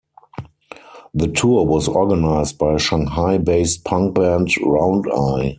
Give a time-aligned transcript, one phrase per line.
[1.13, 5.49] The tour was organized by Shanghai-based punk band Round Eye.